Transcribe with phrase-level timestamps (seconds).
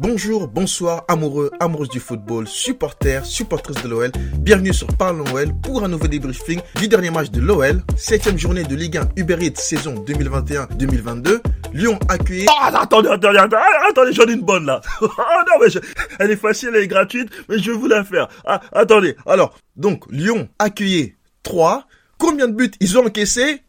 [0.00, 4.10] Bonjour, bonsoir, amoureux, amoureuses du football, supporters, supportrices de l'OL.
[4.40, 7.80] Bienvenue sur Parlons OL pour un nouveau débriefing du dernier match de l'OL.
[7.96, 11.40] Septième journée de Ligue 1 Uber Eats saison 2021-2022.
[11.72, 12.46] Lyon accueilli...
[12.48, 13.56] Oh, attendez, attendez, attendez,
[13.88, 14.80] attendez, j'en ai une bonne là.
[15.00, 15.78] oh non, mais je...
[16.18, 18.26] elle est facile, elle est gratuite, mais je vais vous la faire.
[18.44, 21.14] Ah, attendez, alors, donc, Lyon accueilli
[21.44, 21.86] 3.
[22.18, 23.62] Combien de buts ils ont encaissé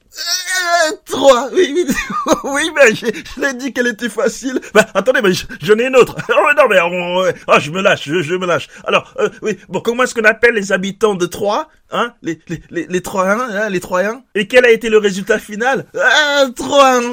[1.05, 1.95] 3, oui, oui,
[2.43, 3.05] oui, mais je,
[3.41, 4.59] l'ai dit qu'elle était facile.
[4.73, 6.15] Bah, attendez, mais j'en ai une autre.
[6.37, 6.79] Oh, non, mais
[7.47, 8.67] oh, je me lâche, je, je me lâche.
[8.85, 12.61] Alors, euh, oui, bon, comment est-ce qu'on appelle les habitants de Troyes Hein les, les,
[12.71, 14.23] les, les Troyens, hein, les Troyens?
[14.33, 15.85] Et quel a été le résultat final?
[15.95, 17.01] Euh, 3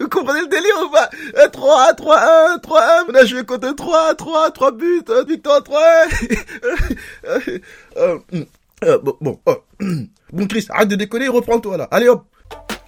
[0.00, 1.10] Vous comprenez le délire ou pas?
[1.48, 3.12] 3, 3, 1, 3, 1.
[3.12, 5.82] Là, je vais compter 3, 3, 3 buts, victoire 3.
[7.96, 8.18] euh,
[8.84, 9.56] euh, bon, bon, oh.
[10.32, 11.88] bon Chris, arrête de déconner, reprends-toi là.
[11.90, 12.24] Allez hop.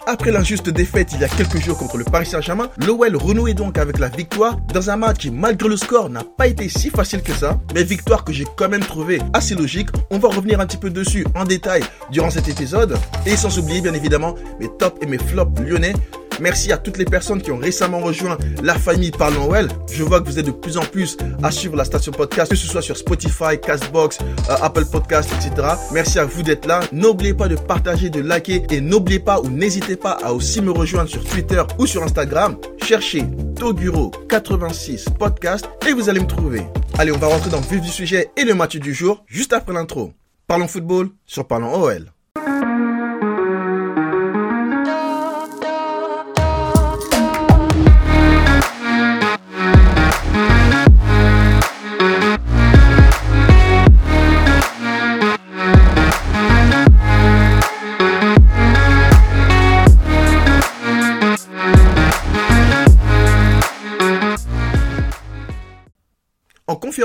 [0.07, 3.77] Après l'injuste défaite il y a quelques jours contre le Paris Saint-Germain, l'OL renouait donc
[3.77, 7.23] avec la victoire dans un match qui, malgré le score, n'a pas été si facile
[7.23, 9.91] que ça, mais victoire que j'ai quand même trouvé assez logique.
[10.11, 13.83] On va revenir un petit peu dessus en détail durant cet épisode, et sans oublier
[13.83, 15.93] bien évidemment mes tops et mes flops lyonnais
[16.41, 19.69] Merci à toutes les personnes qui ont récemment rejoint la famille Parlons Well.
[19.93, 22.57] Je vois que vous êtes de plus en plus à suivre la station podcast, que
[22.57, 25.69] ce soit sur Spotify, Castbox, euh, Apple Podcast, etc.
[25.93, 26.81] Merci à vous d'être là.
[26.93, 30.71] N'oubliez pas de partager, de liker et n'oubliez pas ou n'hésitez pas à aussi me
[30.71, 32.57] rejoindre sur Twitter ou sur Instagram.
[32.83, 33.23] Cherchez
[33.55, 36.63] Toguro86 podcast et vous allez me trouver.
[36.99, 39.53] Allez, on va rentrer dans le vif du sujet et le match du jour juste
[39.53, 40.13] après l'intro.
[40.47, 42.13] Parlons football sur Parlons OL.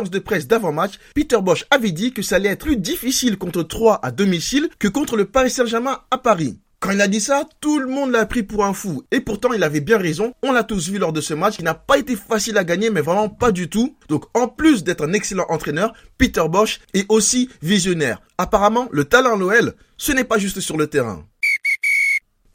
[0.10, 4.00] De presse d'avant-match, Peter Bosch avait dit que ça allait être plus difficile contre 3
[4.04, 6.60] à domicile que contre le Paris Saint-Germain à Paris.
[6.86, 9.02] Quand il a dit ça, tout le monde l'a pris pour un fou.
[9.12, 10.34] Et pourtant, il avait bien raison.
[10.44, 11.56] On l'a tous vu lors de ce match.
[11.58, 13.98] Il n'a pas été facile à gagner, mais vraiment pas du tout.
[14.08, 18.22] Donc, en plus d'être un excellent entraîneur, Peter Bosch est aussi visionnaire.
[18.38, 21.26] Apparemment, le talent l'OL, ce n'est pas juste sur le terrain.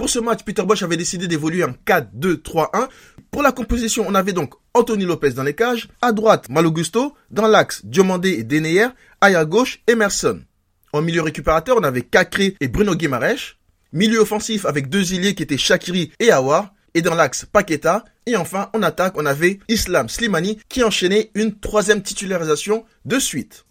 [0.00, 2.88] Pour ce match, Peter Bosch avait décidé d'évoluer en 4-2-3-1.
[3.30, 7.46] Pour la composition, on avait donc Anthony Lopez dans les cages, à droite Malogusto, dans
[7.46, 8.86] l'axe Diomandé et Deneyer,
[9.22, 10.40] et à gauche Emerson.
[10.94, 13.56] En milieu récupérateur, on avait Cacré et Bruno Guimaraes.
[13.92, 16.72] Milieu offensif avec deux ailiers qui étaient Shakiri et Awar.
[16.94, 18.06] Et dans l'axe Paqueta.
[18.24, 23.66] Et enfin, en attaque, on avait Islam Slimani qui enchaînait une troisième titularisation de suite.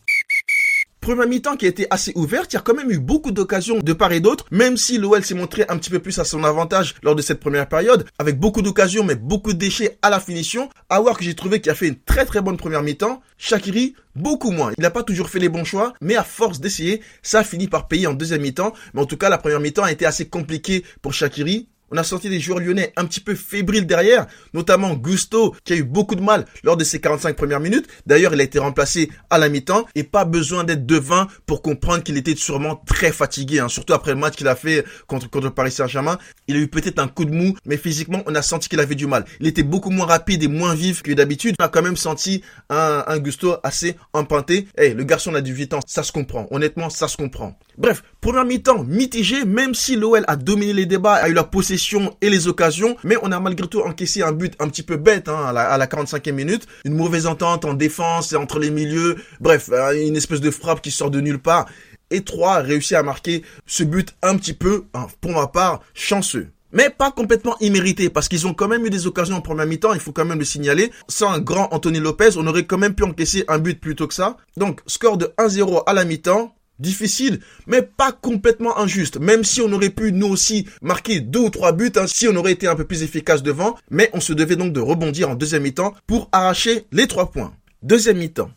[1.01, 3.79] Première mi-temps qui a été assez ouverte, il y a quand même eu beaucoup d'occasions
[3.79, 6.43] de part et d'autre, même si l'OL s'est montré un petit peu plus à son
[6.43, 10.19] avantage lors de cette première période, avec beaucoup d'occasions mais beaucoup de déchets à la
[10.19, 10.69] finition.
[10.89, 13.21] voir que j'ai trouvé qu'il a fait une très très bonne première mi-temps.
[13.37, 14.73] Shakiri, beaucoup moins.
[14.77, 17.69] Il n'a pas toujours fait les bons choix, mais à force d'essayer, ça a fini
[17.69, 18.73] par payer en deuxième mi-temps.
[18.93, 21.69] Mais en tout cas, la première mi-temps a été assez compliquée pour Shakiri.
[21.91, 25.75] On a senti des joueurs lyonnais un petit peu fébriles derrière, notamment Gusto qui a
[25.75, 27.87] eu beaucoup de mal lors de ses 45 premières minutes.
[28.05, 32.03] D'ailleurs, il a été remplacé à la mi-temps et pas besoin d'être devin pour comprendre
[32.03, 33.69] qu'il était sûrement très fatigué, hein.
[33.69, 36.17] surtout après le match qu'il a fait contre, contre Paris Saint-Germain.
[36.47, 38.95] Il a eu peut-être un coup de mou, mais physiquement, on a senti qu'il avait
[38.95, 39.25] du mal.
[39.39, 41.55] Il était beaucoup moins rapide et moins vif que d'habitude.
[41.59, 44.67] On a quand même senti un, un Gusto assez empanté.
[44.77, 46.47] Eh, le garçon a du ans, ça se comprend.
[46.51, 47.57] Honnêtement, ça se comprend.
[47.79, 52.13] Bref, première mi-temps mitigé, même si l'OL a dominé les débats, a eu la possession
[52.19, 55.29] et les occasions, mais on a malgré tout encaissé un but un petit peu bête
[55.29, 58.69] hein, à, la, à la 45e minute, une mauvaise entente en défense et entre les
[58.69, 61.67] milieux, bref, euh, une espèce de frappe qui sort de nulle part.
[62.11, 65.79] Et 3 a réussi à marquer ce but un petit peu, hein, pour ma part,
[65.93, 66.49] chanceux.
[66.73, 69.93] Mais pas complètement immérité, parce qu'ils ont quand même eu des occasions en première mi-temps,
[69.93, 70.91] il faut quand même le signaler.
[71.07, 74.07] Sans un grand Anthony Lopez, on aurait quand même pu encaisser un but plus tôt
[74.07, 74.35] que ça.
[74.57, 79.19] Donc, score de 1-0 à la mi-temps, difficile, mais pas complètement injuste.
[79.19, 82.35] Même si on aurait pu nous aussi marquer deux ou trois buts, hein, si on
[82.35, 85.35] aurait été un peu plus efficace devant, mais on se devait donc de rebondir en
[85.35, 87.53] deuxième mi-temps pour arracher les trois points.
[87.83, 88.51] Deuxième mi-temps.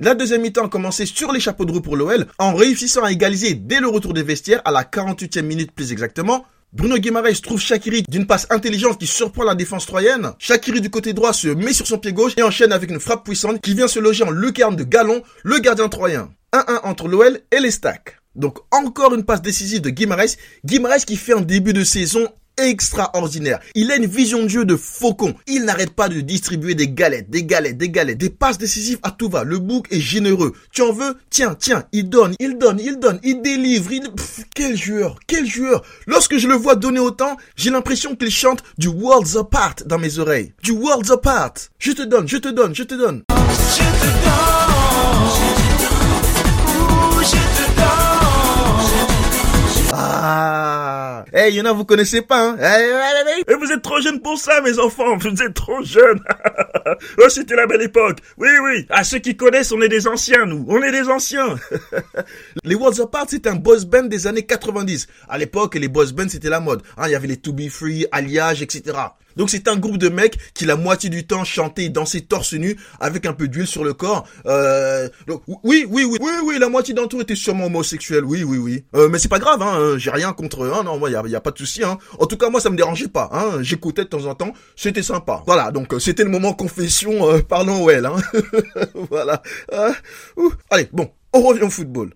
[0.00, 3.12] La deuxième mi-temps a commencé sur les chapeaux de roue pour l'OL en réussissant à
[3.12, 6.44] égaliser dès le retour des vestiaires à la 48e minute plus exactement.
[6.72, 10.32] Bruno Guimaraes trouve Shakiri d'une passe intelligente qui surprend la défense troyenne.
[10.40, 13.24] Shakiri du côté droit se met sur son pied gauche et enchaîne avec une frappe
[13.24, 16.30] puissante qui vient se loger en lucarne de Galon, le gardien troyen.
[16.54, 18.16] 1-1 entre l'OL et les Stacks.
[18.36, 20.36] Donc encore une passe décisive de Guimaraes.
[20.64, 23.58] Guimaraes qui fait un début de saison extraordinaire.
[23.74, 25.34] Il a une vision de jeu de faucon.
[25.48, 29.10] Il n'arrête pas de distribuer des galettes, des galettes, des galettes, des passes décisives à
[29.10, 29.42] tout va.
[29.42, 30.52] Le bouc est généreux.
[30.70, 31.16] Tu en veux?
[31.30, 33.90] Tiens, tiens, il donne, il donne, il donne, il délivre.
[33.92, 34.08] Il...
[34.54, 35.82] quel joueur, quel joueur.
[36.06, 40.20] Lorsque je le vois donner autant, j'ai l'impression qu'il chante du Worlds Apart dans mes
[40.20, 40.54] oreilles.
[40.62, 41.54] Du Worlds Apart.
[41.78, 43.24] Je te donne, je te donne, je te donne.
[49.96, 51.24] Ah.
[51.32, 52.56] Eh, il y en a, vous connaissez pas, hein.
[52.60, 55.16] Eh, eh, eh, Vous êtes trop jeunes pour ça, mes enfants.
[55.16, 56.20] Vous êtes trop jeunes.
[57.18, 58.18] Oh, c'était la belle époque.
[58.36, 58.86] Oui, oui.
[58.90, 60.66] À ceux qui connaissent, on est des anciens, nous.
[60.68, 61.56] On est des anciens.
[62.64, 65.08] Les Worlds Apart, c'était un boss band des années 90.
[65.28, 66.82] À l'époque, les boss bands, c'était la mode.
[66.98, 68.96] Hein, il y avait les To Be Free, Alliage, etc.
[69.36, 72.54] Donc c'est un groupe de mecs qui la moitié du temps chantaient et dansaient torse
[72.54, 74.26] nu avec un peu d'huile sur le corps.
[74.46, 78.24] Euh, donc, oui, oui, oui, oui, oui, la moitié d'entre eux étaient sûrement homosexuels.
[78.24, 78.84] Oui, oui, oui.
[78.94, 79.96] Euh, mais c'est pas grave, hein.
[79.98, 80.72] J'ai rien contre eux.
[80.74, 81.82] Hein, non, moi, y a, y a pas de souci.
[81.84, 81.98] Hein.
[82.18, 83.28] En tout cas, moi, ça me dérangeait pas.
[83.32, 83.62] Hein.
[83.62, 84.52] J'écoutais de temps en temps.
[84.76, 85.42] C'était sympa.
[85.46, 85.70] Voilà.
[85.70, 87.28] Donc euh, c'était le moment confession.
[87.28, 88.06] Euh, parlons well.
[88.06, 88.16] Hein.
[89.10, 89.42] voilà.
[89.72, 89.92] Euh,
[90.70, 92.14] Allez, bon, on revient au football.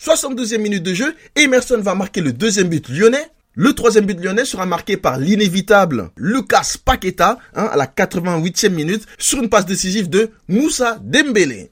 [0.00, 3.26] 62e minute de jeu, Emerson va marquer le deuxième but lyonnais.
[3.56, 9.06] Le troisième but lyonnais sera marqué par l'inévitable Lucas Paqueta hein, à la 88e minute
[9.16, 11.70] sur une passe décisive de Moussa Dembélé.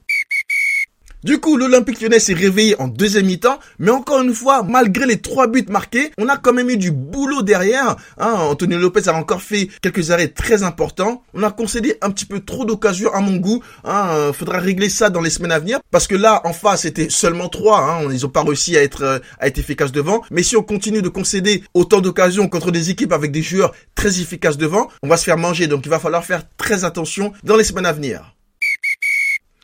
[1.23, 5.21] Du coup, l'Olympique lyonnais s'est réveillé en deuxième mi-temps, mais encore une fois, malgré les
[5.21, 7.95] trois buts marqués, on a quand même eu du boulot derrière.
[8.17, 11.23] Hein, Antonio Lopez a encore fait quelques arrêts très importants.
[11.33, 13.63] On a concédé un petit peu trop d'occasions à mon goût.
[13.85, 17.07] Hein, faudra régler ça dans les semaines à venir, parce que là, en face, c'était
[17.09, 17.79] seulement trois.
[17.79, 20.23] Hein, ils ont pas réussi à être euh, à être efficaces devant.
[20.29, 24.19] Mais si on continue de concéder autant d'occasions contre des équipes avec des joueurs très
[24.19, 25.67] efficaces devant, on va se faire manger.
[25.67, 28.33] Donc, il va falloir faire très attention dans les semaines à venir.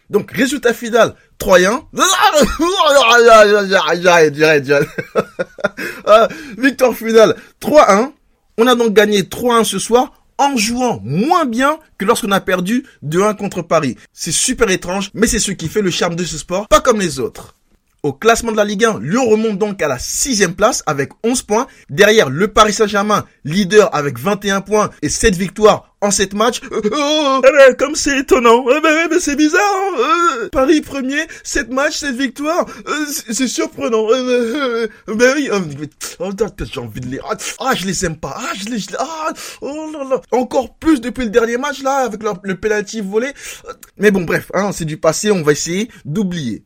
[0.10, 1.84] Donc, résultat final, Troyen.
[4.66, 4.88] J'arrête.
[6.58, 8.12] Victoire finale, 3-1.
[8.58, 12.86] On a donc gagné 3-1 ce soir en jouant moins bien que lorsqu'on a perdu
[13.06, 13.98] 2-1 contre Paris.
[14.14, 17.00] C'est super étrange, mais c'est ce qui fait le charme de ce sport, pas comme
[17.00, 17.56] les autres.
[18.02, 21.42] Au classement de la Ligue 1, Lyon remonte donc à la sixième place avec 11
[21.44, 21.68] points.
[21.90, 26.62] Derrière, le Paris Saint-Germain, leader avec 21 points et 7 victoires en 7 matchs.
[26.72, 28.64] Oh, oh, eh ben, comme c'est étonnant.
[28.70, 29.62] Eh ben, eh ben c'est bizarre.
[30.00, 30.48] Hein.
[30.50, 32.66] Paris premier, 7 matchs, 7 victoires.
[33.06, 34.08] c'est surprenant.
[34.08, 35.50] ben oui.
[36.20, 36.30] Oh,
[36.64, 37.20] j'ai envie de les...
[37.60, 38.38] Ah, je les aime pas.
[38.38, 38.80] Ah, je les...
[38.98, 40.22] Ah, oh là là.
[40.32, 43.28] Encore plus depuis le dernier match, là, avec le, le volé.
[43.98, 45.32] Mais bon, bref, hein, c'est du passé.
[45.32, 46.64] On va essayer d'oublier.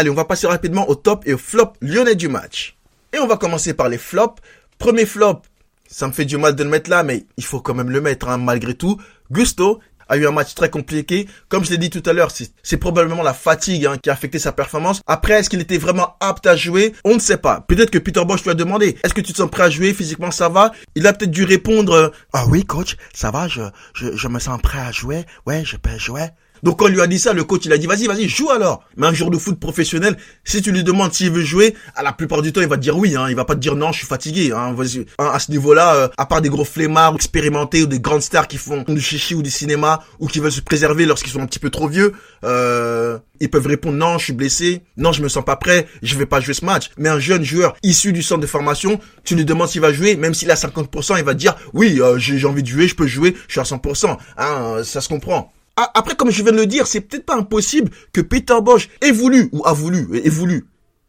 [0.00, 2.74] Allez, on va passer rapidement au top et au flop lyonnais du match.
[3.12, 4.40] Et on va commencer par les flops.
[4.78, 5.42] Premier flop,
[5.86, 8.00] ça me fait du mal de le mettre là, mais il faut quand même le
[8.00, 8.98] mettre hein, malgré tout.
[9.30, 11.28] Gusto a eu un match très compliqué.
[11.50, 12.30] Comme je l'ai dit tout à l'heure,
[12.62, 15.02] c'est probablement la fatigue hein, qui a affecté sa performance.
[15.06, 16.94] Après, est-ce qu'il était vraiment apte à jouer?
[17.04, 17.60] On ne sait pas.
[17.68, 19.92] Peut-être que Peter Bosch lui a demandé, est-ce que tu te sens prêt à jouer?
[19.92, 23.60] Physiquement, ça va Il a peut-être dû répondre, ah oui coach, ça va, je,
[23.92, 25.26] je, je me sens prêt à jouer.
[25.44, 26.28] Ouais, je peux jouer.
[26.62, 28.50] Donc quand on lui a dit ça, le coach il a dit vas-y, vas-y, joue
[28.50, 28.84] alors.
[28.96, 32.12] Mais un joueur de foot professionnel, si tu lui demandes s'il veut jouer, à la
[32.12, 33.16] plupart du temps il va dire oui.
[33.16, 34.52] Hein, il va pas te dire non, je suis fatigué.
[34.52, 34.74] Hein,
[35.18, 38.48] hein, à ce niveau-là, euh, à part des gros flemmards expérimentés ou des grandes stars
[38.48, 41.46] qui font du chichi ou du cinéma ou qui veulent se préserver lorsqu'ils sont un
[41.46, 42.12] petit peu trop vieux,
[42.44, 46.16] euh, ils peuvent répondre non, je suis blessé, non, je me sens pas prêt, je
[46.16, 46.90] vais pas jouer ce match.
[46.98, 50.16] Mais un jeune joueur issu du centre de formation, tu lui demandes s'il va jouer,
[50.16, 53.06] même s'il a 50%, il va dire oui, euh, j'ai envie de jouer, je peux
[53.06, 54.16] jouer, je suis à 100%.
[54.36, 55.52] Hein, ça se comprend.
[55.82, 58.90] Ah, après, comme je viens de le dire, c'est peut-être pas impossible que Peter Bosch
[59.00, 60.66] ait voulu, ou a voulu, ait voulu,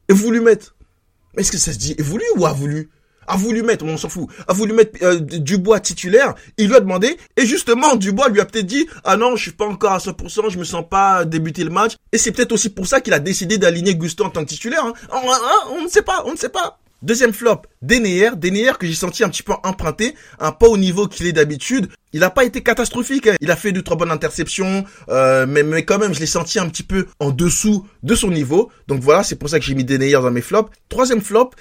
[0.08, 0.78] ait voulu mettre.
[1.36, 2.90] Est-ce que ça se dit ait voulu ou a voulu?
[3.28, 6.80] A voulu mettre, on s'en fout, a voulu mettre euh, Dubois titulaire, il lui a
[6.80, 9.98] demandé, et justement, Dubois lui a peut-être dit, ah non, je suis pas encore à
[9.98, 13.14] 100%, je me sens pas débuter le match, et c'est peut-être aussi pour ça qu'il
[13.14, 14.94] a décidé d'aligner Gusto en tant que titulaire, hein.
[15.70, 16.81] on ne sait pas, on ne sait pas.
[17.02, 21.08] Deuxième flop, Deneyer, Deneyer que j'ai senti un petit peu emprunté, un pas au niveau
[21.08, 21.90] qu'il est d'habitude.
[22.14, 23.36] Il n'a pas été catastrophique, hein.
[23.42, 26.70] il a fait deux trois bonnes interceptions, euh, mais, quand même je l'ai senti un
[26.70, 28.72] petit peu en dessous de son niveau.
[28.88, 30.70] Donc voilà, c'est pour ça que j'ai mis Deneyer dans mes flops.
[30.90, 31.52] Troisième flop,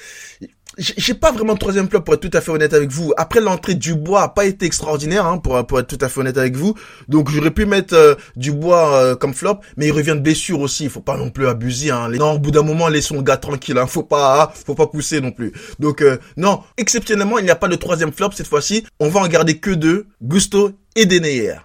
[0.80, 3.12] j'ai pas vraiment de troisième flop pour être tout à fait honnête avec vous.
[3.16, 6.38] Après l'entrée du bois a pas été extraordinaire hein, pour être tout à fait honnête
[6.38, 6.74] avec vous.
[7.08, 10.60] Donc j'aurais pu mettre euh, du bois euh, comme flop, mais il revient de blessure
[10.60, 10.84] aussi.
[10.84, 11.90] Il faut pas non plus abuser.
[11.90, 12.08] Hein.
[12.08, 13.76] Non, au bout d'un moment laissons le gars tranquille.
[13.76, 13.86] Hein.
[13.86, 14.52] Faut pas hein.
[14.66, 15.52] faut pas pousser non plus.
[15.78, 18.86] Donc euh, non, exceptionnellement il n'y a pas de troisième flop cette fois-ci.
[18.98, 21.56] On va en garder que deux, Gusto et Deneyer.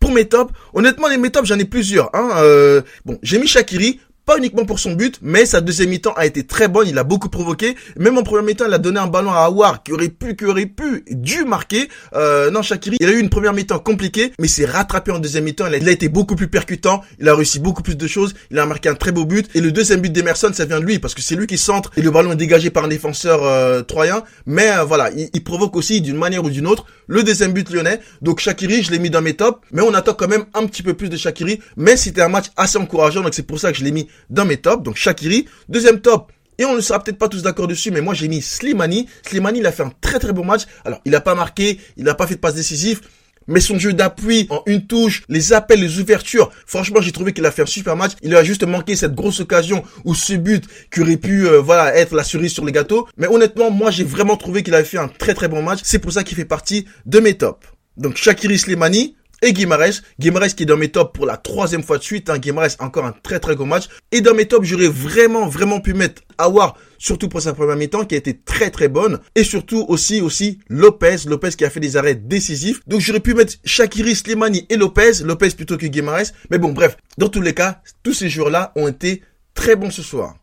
[0.00, 2.10] Pour mes tops, honnêtement les mes tops j'en ai plusieurs.
[2.14, 2.82] Hein.
[3.04, 6.46] bon, j'ai mis Shakiri pas uniquement pour son but, mais sa deuxième mi-temps a été
[6.46, 7.76] très bonne, il a beaucoup provoqué.
[7.96, 10.44] Même en première mi-temps, il a donné un ballon à Awar qui aurait pu, qui
[10.46, 11.88] aurait pu, dû marquer.
[12.14, 15.44] Euh, non, Shakiri, il a eu une première mi-temps compliquée, mais s'est rattrapé en deuxième
[15.44, 15.66] mi-temps.
[15.66, 18.66] Il, a été beaucoup plus percutant, il a réussi beaucoup plus de choses, il a
[18.66, 19.48] marqué un très beau but.
[19.54, 21.90] Et le deuxième but d'Emerson, ça vient de lui, parce que c'est lui qui centre
[21.96, 24.22] et le ballon est dégagé par un défenseur euh, troyen.
[24.46, 27.68] Mais euh, voilà, il, il provoque aussi d'une manière ou d'une autre le deuxième but
[27.70, 28.00] lyonnais.
[28.22, 30.82] Donc Shakiri, je l'ai mis dans mes tops, mais on attend quand même un petit
[30.82, 31.60] peu plus de Shakiri.
[31.76, 34.44] Mais c'était un match assez encourageant, donc c'est pour ça que je l'ai mis dans
[34.44, 34.82] mes tops.
[34.82, 36.32] Donc Shakiri, deuxième top.
[36.58, 39.08] Et on ne sera peut-être pas tous d'accord dessus, mais moi j'ai mis Slimani.
[39.26, 40.62] Slimani, il a fait un très très bon match.
[40.84, 43.00] Alors, il n'a pas marqué, il n'a pas fait de passe décisif,
[43.46, 47.44] mais son jeu d'appui en une touche, les appels, les ouvertures, franchement, j'ai trouvé qu'il
[47.44, 48.12] a fait un super match.
[48.22, 51.94] Il a juste manqué cette grosse occasion ou ce but qui aurait pu, euh, voilà,
[51.96, 53.08] être la cerise sur les gâteaux.
[53.16, 55.80] Mais honnêtement, moi, j'ai vraiment trouvé qu'il avait fait un très très bon match.
[55.82, 57.66] C'est pour ça qu'il fait partie de mes tops.
[57.96, 60.02] Donc, Shakiri Slimani, et Guimarães.
[60.18, 62.30] Guimarães qui est dans mes tops pour la troisième fois de suite.
[62.30, 62.40] Hein.
[62.80, 63.84] Encore un très très gros match.
[64.10, 68.04] Et dans mes tops, j'aurais vraiment vraiment pu mettre Awar, surtout pour sa première mi-temps
[68.04, 69.20] qui a été très très bonne.
[69.34, 71.16] Et surtout aussi aussi Lopez.
[71.26, 72.80] Lopez qui a fait des arrêts décisifs.
[72.86, 75.22] Donc j'aurais pu mettre Shakiri, Slimani et Lopez.
[75.22, 76.32] Lopez plutôt que Guimarães.
[76.50, 79.22] Mais bon bref, dans tous les cas, tous ces joueurs-là ont été
[79.54, 80.34] très bons ce soir.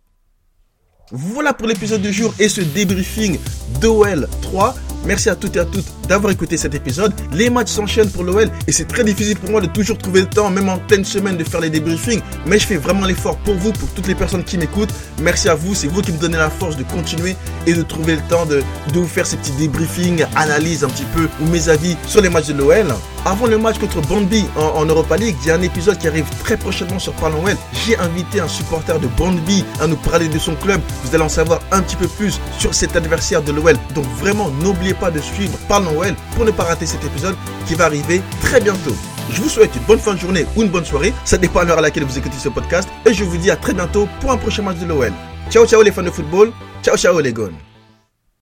[1.13, 3.37] Voilà pour l'épisode du jour et ce débriefing
[3.81, 4.73] d'OL 3.
[5.03, 7.11] Merci à toutes et à toutes d'avoir écouté cet épisode.
[7.33, 10.27] Les matchs s'enchaînent pour l'OL et c'est très difficile pour moi de toujours trouver le
[10.27, 12.21] temps, même en pleine semaine, de faire les débriefings.
[12.45, 14.93] Mais je fais vraiment l'effort pour vous, pour toutes les personnes qui m'écoutent.
[15.21, 17.35] Merci à vous, c'est vous qui me donnez la force de continuer
[17.67, 18.63] et de trouver le temps de,
[18.93, 22.29] de vous faire ces petits débriefings, analyses un petit peu ou mes avis sur les
[22.29, 22.87] matchs de l'OL.
[23.23, 26.25] Avant le match contre Bandby en, Europa League, il y a un épisode qui arrive
[26.43, 27.55] très prochainement sur Parlons OL.
[27.85, 30.81] J'ai invité un supporter de Bandby à nous parler de son club.
[31.03, 33.75] Vous allez en savoir un petit peu plus sur cet adversaire de l'OL.
[33.93, 37.35] Donc vraiment, n'oubliez pas de suivre Parle Noël pour ne pas rater cet épisode
[37.67, 38.95] qui va arriver très bientôt.
[39.29, 41.63] Je vous souhaite une bonne fin de journée ou une bonne soirée, ça dépend à
[41.63, 44.31] l'heure à laquelle vous écoutez ce podcast, et je vous dis à très bientôt pour
[44.31, 45.13] un prochain match de l'OL.
[45.49, 46.51] Ciao ciao les fans de football,
[46.83, 47.70] ciao ciao les gones.